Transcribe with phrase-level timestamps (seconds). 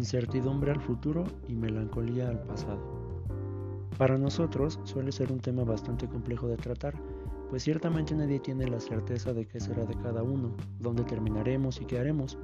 [0.00, 2.80] incertidumbre al futuro y melancolía al pasado.
[3.98, 6.94] Para nosotros suele ser un tema bastante complejo de tratar,
[7.50, 11.84] pues ciertamente nadie tiene la certeza de qué será de cada uno, dónde terminaremos y
[11.84, 12.38] qué haremos.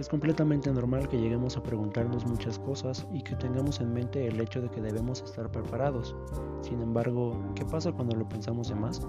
[0.00, 4.40] Es completamente normal que lleguemos a preguntarnos muchas cosas y que tengamos en mente el
[4.40, 6.16] hecho de que debemos estar preparados.
[6.62, 9.00] Sin embargo, ¿qué pasa cuando lo pensamos de más?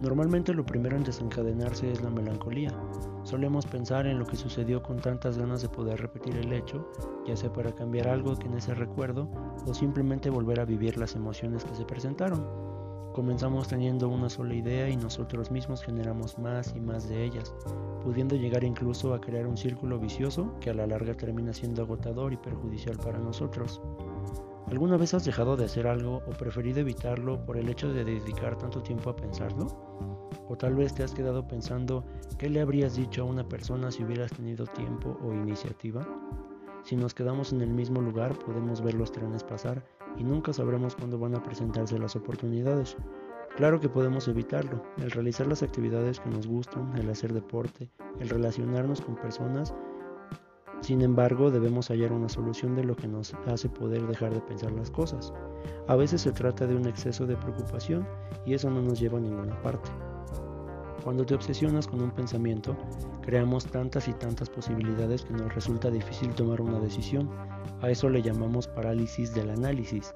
[0.00, 2.70] Normalmente lo primero en desencadenarse es la melancolía.
[3.22, 6.90] Solemos pensar en lo que sucedió con tantas ganas de poder repetir el hecho,
[7.26, 9.28] ya sea para cambiar algo que en ese recuerdo
[9.66, 12.46] o simplemente volver a vivir las emociones que se presentaron.
[13.14, 17.54] Comenzamos teniendo una sola idea y nosotros mismos generamos más y más de ellas,
[18.04, 22.34] pudiendo llegar incluso a crear un círculo vicioso que a la larga termina siendo agotador
[22.34, 23.80] y perjudicial para nosotros.
[24.68, 28.58] ¿Alguna vez has dejado de hacer algo o preferido evitarlo por el hecho de dedicar
[28.58, 29.68] tanto tiempo a pensarlo?
[30.48, 32.04] O tal vez te has quedado pensando
[32.36, 36.04] qué le habrías dicho a una persona si hubieras tenido tiempo o iniciativa.
[36.82, 39.84] Si nos quedamos en el mismo lugar podemos ver los trenes pasar
[40.16, 42.96] y nunca sabremos cuándo van a presentarse las oportunidades.
[43.54, 48.28] Claro que podemos evitarlo, el realizar las actividades que nos gustan, el hacer deporte, el
[48.28, 49.72] relacionarnos con personas
[50.80, 54.72] sin embargo, debemos hallar una solución de lo que nos hace poder dejar de pensar
[54.72, 55.32] las cosas.
[55.88, 58.06] A veces se trata de un exceso de preocupación
[58.44, 59.90] y eso no nos lleva a ninguna parte.
[61.02, 62.76] Cuando te obsesionas con un pensamiento,
[63.22, 67.30] creamos tantas y tantas posibilidades que nos resulta difícil tomar una decisión.
[67.80, 70.12] A eso le llamamos parálisis del análisis,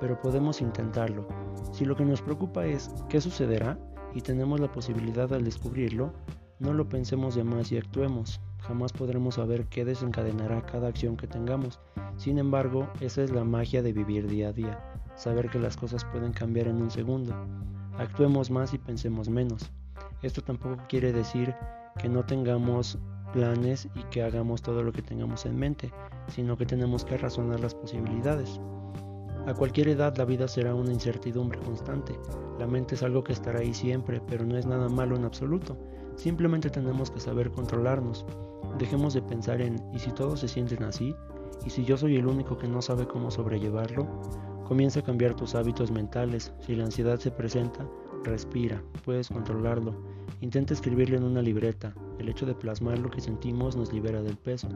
[0.00, 1.26] pero podemos intentarlo.
[1.72, 3.78] Si lo que nos preocupa es qué sucederá
[4.14, 6.12] y tenemos la posibilidad al descubrirlo,
[6.58, 8.40] no lo pensemos de más y actuemos.
[8.60, 11.78] Jamás podremos saber qué desencadenará cada acción que tengamos.
[12.16, 14.80] Sin embargo, esa es la magia de vivir día a día,
[15.14, 17.34] saber que las cosas pueden cambiar en un segundo.
[17.98, 19.70] Actuemos más y pensemos menos.
[20.22, 21.54] Esto tampoco quiere decir
[21.98, 22.98] que no tengamos
[23.32, 25.92] planes y que hagamos todo lo que tengamos en mente,
[26.28, 28.60] sino que tenemos que razonar las posibilidades.
[29.46, 32.18] A cualquier edad la vida será una incertidumbre constante.
[32.58, 35.76] La mente es algo que estará ahí siempre, pero no es nada malo en absoluto.
[36.16, 38.26] Simplemente tenemos que saber controlarnos.
[38.76, 41.14] Dejemos de pensar en ¿y si todos se sienten así?
[41.64, 44.08] ¿Y si yo soy el único que no sabe cómo sobrellevarlo?
[44.66, 46.52] Comienza a cambiar tus hábitos mentales.
[46.58, 47.88] Si la ansiedad se presenta,
[48.24, 49.94] respira, puedes controlarlo.
[50.40, 51.94] Intenta escribirlo en una libreta.
[52.18, 54.68] El hecho de plasmar lo que sentimos nos libera del peso.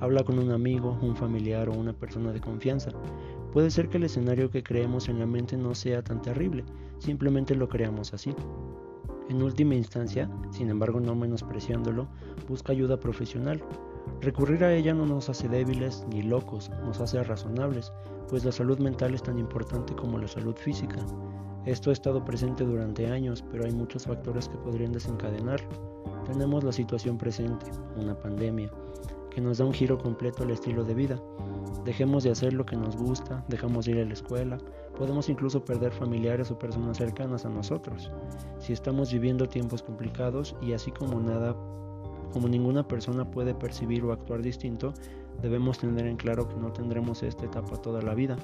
[0.00, 2.90] Habla con un amigo, un familiar o una persona de confianza.
[3.52, 6.64] Puede ser que el escenario que creemos en la mente no sea tan terrible,
[6.98, 8.34] simplemente lo creamos así.
[9.28, 12.08] En última instancia, sin embargo no menospreciándolo,
[12.48, 13.62] busca ayuda profesional.
[14.20, 17.92] Recurrir a ella no nos hace débiles ni locos, nos hace razonables,
[18.28, 20.96] pues la salud mental es tan importante como la salud física.
[21.66, 25.68] Esto ha estado presente durante años, pero hay muchos factores que podrían desencadenarlo.
[26.26, 28.70] Tenemos la situación presente, una pandemia,
[29.30, 31.22] que nos da un giro completo al estilo de vida.
[31.84, 34.58] Dejemos de hacer lo que nos gusta, dejamos de ir a la escuela,
[34.96, 38.10] podemos incluso perder familiares o personas cercanas a nosotros.
[38.58, 41.54] Si estamos viviendo tiempos complicados y así como nada,
[42.32, 44.94] como ninguna persona puede percibir o actuar distinto,
[45.40, 48.36] debemos tener en claro que no tendremos esta etapa toda la vida.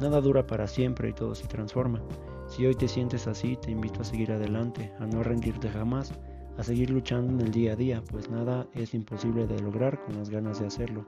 [0.00, 2.00] Nada dura para siempre y todo se transforma.
[2.46, 6.12] Si hoy te sientes así, te invito a seguir adelante, a no rendirte jamás,
[6.56, 10.16] a seguir luchando en el día a día, pues nada es imposible de lograr con
[10.16, 11.04] las ganas de hacerlo.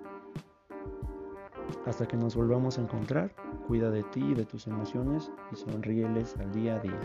[1.86, 3.34] Hasta que nos volvamos a encontrar,
[3.66, 7.00] cuida de ti y de tus emociones y sonríeles al día a día.